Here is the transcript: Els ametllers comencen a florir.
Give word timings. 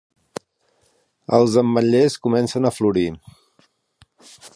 Els 1.39 1.57
ametllers 1.63 2.17
comencen 2.25 2.65
a 2.65 2.73
florir. 2.77 3.07